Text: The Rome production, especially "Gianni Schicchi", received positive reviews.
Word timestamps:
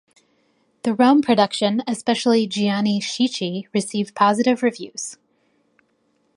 The 0.81 0.95
Rome 0.95 1.21
production, 1.21 1.83
especially 1.85 2.47
"Gianni 2.47 2.99
Schicchi", 2.99 3.67
received 3.71 4.15
positive 4.15 4.63
reviews. 4.63 5.17